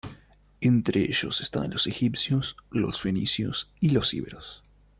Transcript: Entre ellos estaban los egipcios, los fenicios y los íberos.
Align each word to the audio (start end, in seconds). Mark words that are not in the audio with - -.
Entre 0.61 1.03
ellos 1.03 1.41
estaban 1.41 1.69
los 1.69 1.85
egipcios, 1.85 2.57
los 2.71 2.99
fenicios 2.99 3.69
y 3.79 3.89
los 3.89 4.15
íberos. 4.15 4.63